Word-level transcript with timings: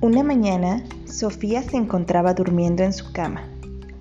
Una 0.00 0.22
mañana, 0.22 0.84
Sofía 1.06 1.60
se 1.64 1.76
encontraba 1.76 2.32
durmiendo 2.32 2.84
en 2.84 2.92
su 2.92 3.10
cama, 3.10 3.42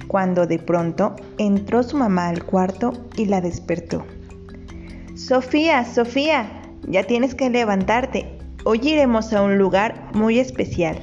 cuando 0.07 0.45
de 0.45 0.59
pronto 0.59 1.15
entró 1.39 1.81
su 1.81 1.97
mamá 1.97 2.27
al 2.27 2.43
cuarto 2.43 2.93
y 3.15 3.25
la 3.25 3.41
despertó. 3.41 4.05
Sofía, 5.15 5.83
Sofía, 5.85 6.61
ya 6.87 7.05
tienes 7.05 7.33
que 7.33 7.49
levantarte. 7.49 8.37
Hoy 8.63 8.79
iremos 8.83 9.33
a 9.33 9.41
un 9.41 9.57
lugar 9.57 10.11
muy 10.13 10.37
especial. 10.37 10.99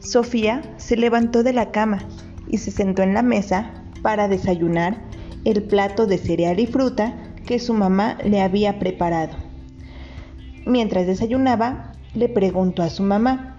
Sofía 0.00 0.62
se 0.78 0.96
levantó 0.96 1.42
de 1.42 1.52
la 1.52 1.70
cama 1.70 1.98
y 2.48 2.56
se 2.56 2.70
sentó 2.70 3.02
en 3.02 3.12
la 3.12 3.22
mesa 3.22 3.74
para 4.00 4.26
desayunar 4.26 5.02
el 5.44 5.64
plato 5.64 6.06
de 6.06 6.16
cereal 6.16 6.60
y 6.60 6.66
fruta 6.66 7.14
que 7.44 7.58
su 7.58 7.74
mamá 7.74 8.16
le 8.24 8.40
había 8.40 8.78
preparado. 8.78 9.36
Mientras 10.64 11.06
desayunaba, 11.06 11.92
le 12.14 12.30
preguntó 12.30 12.82
a 12.82 12.88
su 12.88 13.02
mamá, 13.02 13.51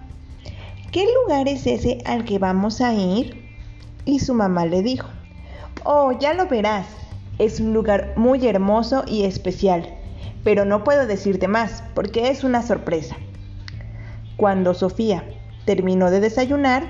¿qué 0.94 1.08
lugar 1.12 1.48
es 1.48 1.66
ese 1.66 1.98
al 2.04 2.24
que 2.24 2.38
vamos 2.38 2.80
a 2.80 2.94
ir? 2.94 3.44
Y 4.04 4.20
su 4.20 4.32
mamá 4.32 4.64
le 4.64 4.80
dijo, 4.80 5.08
oh, 5.82 6.12
ya 6.12 6.34
lo 6.34 6.46
verás, 6.46 6.86
es 7.40 7.58
un 7.58 7.74
lugar 7.74 8.12
muy 8.14 8.46
hermoso 8.46 9.02
y 9.04 9.24
especial, 9.24 9.92
pero 10.44 10.64
no 10.64 10.84
puedo 10.84 11.08
decirte 11.08 11.48
más 11.48 11.82
porque 11.96 12.28
es 12.28 12.44
una 12.44 12.62
sorpresa. 12.62 13.16
Cuando 14.36 14.72
Sofía 14.72 15.24
terminó 15.64 16.12
de 16.12 16.20
desayunar, 16.20 16.84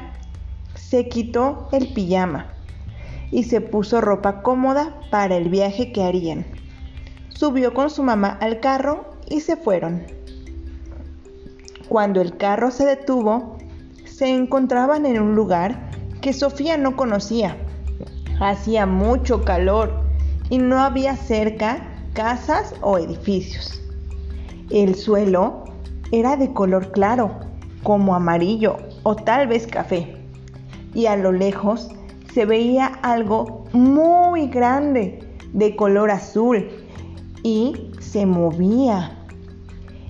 se 0.75 1.09
quitó 1.09 1.71
el 1.73 1.95
pijama 1.95 2.53
y 3.31 3.45
se 3.45 3.63
puso 3.63 4.03
ropa 4.03 4.43
cómoda 4.43 5.01
para 5.11 5.35
el 5.37 5.49
viaje 5.49 5.93
que 5.93 6.03
harían. 6.03 6.45
Subió 7.31 7.73
con 7.73 7.89
su 7.89 8.03
mamá 8.03 8.37
al 8.43 8.61
carro 8.61 9.17
y 9.31 9.41
se 9.41 9.57
fueron. 9.57 10.03
Cuando 11.89 12.21
el 12.21 12.37
carro 12.37 12.71
se 12.71 12.85
detuvo, 12.85 13.57
se 14.25 14.35
encontraban 14.35 15.05
en 15.05 15.21
un 15.21 15.35
lugar 15.35 15.91
que 16.23 16.33
Sofía 16.33 16.79
no 16.79 16.97
conocía. 16.97 17.59
Hacía 18.41 18.87
mucho 18.87 19.45
calor 19.45 20.01
y 20.49 20.57
no 20.57 20.81
había 20.81 21.15
cerca 21.15 21.87
casas 22.15 22.75
o 22.81 22.97
edificios. 22.97 23.83
El 24.71 24.95
suelo 24.95 25.65
era 26.11 26.39
de 26.39 26.55
color 26.55 26.91
claro, 26.91 27.39
como 27.83 28.15
amarillo 28.15 28.79
o 29.03 29.15
tal 29.15 29.47
vez 29.47 29.67
café. 29.67 30.17
Y 30.95 31.05
a 31.05 31.17
lo 31.17 31.31
lejos 31.31 31.91
se 32.33 32.47
veía 32.47 32.87
algo 33.03 33.67
muy 33.75 34.49
grande 34.49 35.19
de 35.53 35.77
color 35.77 36.11
azul 36.11 36.67
y 37.43 37.91
se 38.01 38.25
movía. 38.25 39.19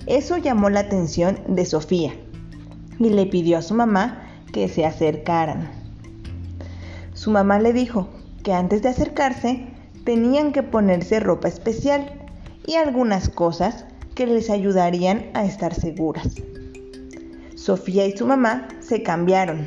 Eso 0.05 0.37
llamó 0.37 0.69
la 0.69 0.79
atención 0.79 1.37
de 1.49 1.65
Sofía 1.65 2.13
y 2.99 3.09
le 3.09 3.25
pidió 3.25 3.57
a 3.57 3.61
su 3.61 3.73
mamá 3.73 4.23
que 4.51 4.67
se 4.69 4.85
acercaran. 4.85 5.69
Su 7.13 7.31
mamá 7.31 7.59
le 7.59 7.73
dijo 7.73 8.09
que 8.43 8.53
antes 8.53 8.81
de 8.81 8.89
acercarse 8.89 9.67
tenían 10.03 10.51
que 10.51 10.63
ponerse 10.63 11.19
ropa 11.19 11.47
especial 11.47 12.11
y 12.65 12.75
algunas 12.75 13.29
cosas 13.29 13.85
que 14.15 14.27
les 14.27 14.49
ayudarían 14.49 15.25
a 15.33 15.45
estar 15.45 15.73
seguras. 15.73 16.35
Sofía 17.55 18.05
y 18.05 18.15
su 18.15 18.25
mamá 18.25 18.67
se 18.79 19.01
cambiaron 19.01 19.65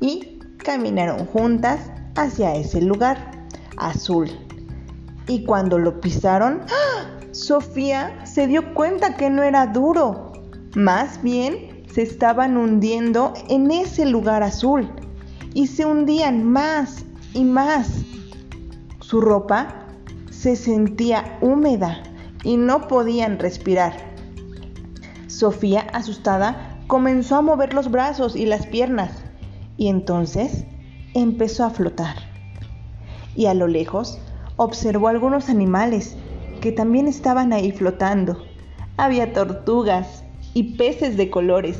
y 0.00 0.40
caminaron 0.58 1.26
juntas 1.26 1.80
hacia 2.16 2.54
ese 2.54 2.82
lugar 2.82 3.46
azul. 3.76 4.28
Y 5.28 5.44
cuando 5.44 5.78
lo 5.78 6.00
pisaron, 6.00 6.62
¡ah! 6.68 7.20
Sofía 7.30 8.26
se 8.26 8.46
dio 8.46 8.74
cuenta 8.74 9.16
que 9.16 9.30
no 9.30 9.42
era 9.42 9.66
duro, 9.68 10.32
más 10.74 11.22
bien 11.22 11.71
se 11.92 12.02
estaban 12.02 12.56
hundiendo 12.56 13.34
en 13.48 13.70
ese 13.70 14.06
lugar 14.06 14.42
azul 14.42 14.88
y 15.52 15.66
se 15.66 15.84
hundían 15.84 16.42
más 16.44 17.04
y 17.34 17.44
más. 17.44 18.04
Su 19.00 19.20
ropa 19.20 19.86
se 20.30 20.56
sentía 20.56 21.38
húmeda 21.42 22.02
y 22.44 22.56
no 22.56 22.88
podían 22.88 23.38
respirar. 23.38 23.92
Sofía, 25.26 25.80
asustada, 25.92 26.78
comenzó 26.86 27.36
a 27.36 27.42
mover 27.42 27.74
los 27.74 27.90
brazos 27.90 28.36
y 28.36 28.46
las 28.46 28.66
piernas 28.66 29.10
y 29.76 29.88
entonces 29.88 30.64
empezó 31.14 31.64
a 31.64 31.70
flotar. 31.70 32.16
Y 33.34 33.46
a 33.46 33.54
lo 33.54 33.66
lejos 33.66 34.18
observó 34.56 35.08
algunos 35.08 35.48
animales 35.48 36.16
que 36.60 36.72
también 36.72 37.06
estaban 37.06 37.52
ahí 37.52 37.72
flotando. 37.72 38.42
Había 38.96 39.32
tortugas, 39.32 40.21
y 40.54 40.74
peces 40.74 41.16
de 41.16 41.30
colores, 41.30 41.78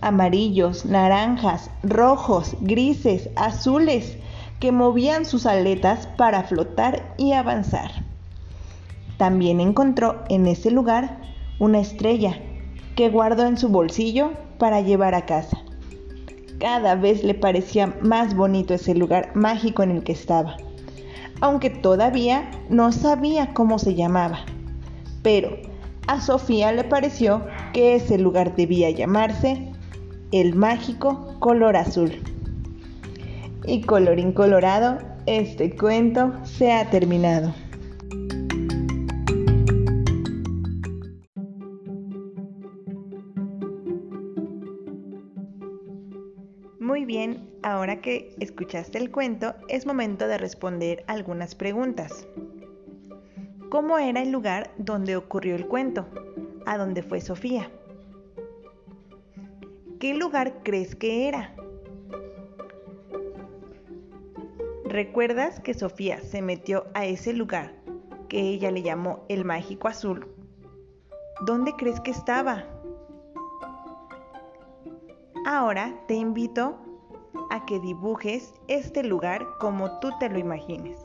amarillos, 0.00 0.84
naranjas, 0.84 1.70
rojos, 1.82 2.56
grises, 2.60 3.28
azules, 3.36 4.18
que 4.60 4.72
movían 4.72 5.24
sus 5.24 5.46
aletas 5.46 6.06
para 6.16 6.44
flotar 6.44 7.14
y 7.18 7.32
avanzar. 7.32 7.90
También 9.18 9.60
encontró 9.60 10.24
en 10.28 10.46
ese 10.46 10.70
lugar 10.70 11.20
una 11.58 11.80
estrella 11.80 12.38
que 12.96 13.08
guardó 13.08 13.46
en 13.46 13.56
su 13.56 13.68
bolsillo 13.68 14.32
para 14.58 14.80
llevar 14.80 15.14
a 15.14 15.26
casa. 15.26 15.58
Cada 16.58 16.94
vez 16.94 17.22
le 17.22 17.34
parecía 17.34 17.94
más 18.00 18.34
bonito 18.34 18.74
ese 18.74 18.94
lugar 18.94 19.32
mágico 19.34 19.82
en 19.82 19.90
el 19.90 20.04
que 20.04 20.12
estaba, 20.12 20.56
aunque 21.40 21.68
todavía 21.68 22.50
no 22.70 22.92
sabía 22.92 23.52
cómo 23.52 23.78
se 23.78 23.94
llamaba. 23.94 24.40
Pero 25.22 25.58
a 26.06 26.20
Sofía 26.20 26.72
le 26.72 26.84
pareció 26.84 27.46
que 27.72 27.96
ese 27.96 28.18
lugar 28.18 28.54
debía 28.54 28.90
llamarse 28.90 29.72
el 30.32 30.54
mágico 30.54 31.36
color 31.38 31.76
azul. 31.76 32.12
Y 33.64 33.82
colorín 33.82 34.32
colorado, 34.32 34.98
este 35.26 35.74
cuento 35.74 36.32
se 36.44 36.72
ha 36.72 36.88
terminado. 36.90 37.52
Muy 46.78 47.04
bien, 47.04 47.50
ahora 47.62 48.00
que 48.00 48.34
escuchaste 48.38 48.98
el 48.98 49.10
cuento, 49.10 49.54
es 49.68 49.86
momento 49.86 50.28
de 50.28 50.38
responder 50.38 51.04
algunas 51.08 51.56
preguntas. 51.56 52.26
¿Cómo 53.76 53.98
era 53.98 54.22
el 54.22 54.32
lugar 54.32 54.70
donde 54.78 55.16
ocurrió 55.16 55.54
el 55.54 55.66
cuento? 55.66 56.06
¿A 56.64 56.78
dónde 56.78 57.02
fue 57.02 57.20
Sofía? 57.20 57.70
¿Qué 60.00 60.14
lugar 60.14 60.62
crees 60.62 60.96
que 60.96 61.28
era? 61.28 61.54
¿Recuerdas 64.86 65.60
que 65.60 65.74
Sofía 65.74 66.22
se 66.22 66.40
metió 66.40 66.86
a 66.94 67.04
ese 67.04 67.34
lugar 67.34 67.74
que 68.30 68.40
ella 68.40 68.70
le 68.70 68.80
llamó 68.80 69.26
el 69.28 69.44
mágico 69.44 69.88
azul? 69.88 70.26
¿Dónde 71.44 71.74
crees 71.76 72.00
que 72.00 72.12
estaba? 72.12 72.64
Ahora 75.44 76.00
te 76.08 76.14
invito 76.14 76.78
a 77.50 77.66
que 77.66 77.78
dibujes 77.80 78.54
este 78.68 79.02
lugar 79.02 79.46
como 79.60 80.00
tú 80.00 80.12
te 80.18 80.30
lo 80.30 80.38
imagines. 80.38 80.96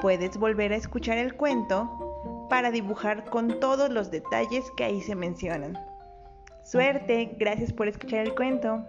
Puedes 0.00 0.38
volver 0.38 0.72
a 0.72 0.76
escuchar 0.76 1.18
el 1.18 1.34
cuento 1.34 2.46
para 2.48 2.70
dibujar 2.70 3.24
con 3.24 3.60
todos 3.60 3.90
los 3.90 4.10
detalles 4.10 4.64
que 4.76 4.84
ahí 4.84 5.00
se 5.00 5.14
mencionan. 5.14 5.78
Suerte, 6.62 7.36
gracias 7.38 7.72
por 7.72 7.88
escuchar 7.88 8.20
el 8.20 8.34
cuento. 8.34 8.84